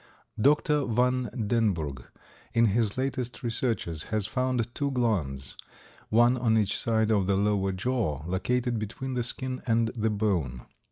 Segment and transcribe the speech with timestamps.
[0.41, 0.85] Dr.
[0.87, 2.07] van Denburgh
[2.55, 5.55] in his latest researches has found two glands,
[6.09, 10.63] one on each side of the lower jaw, located between the skin and the bone.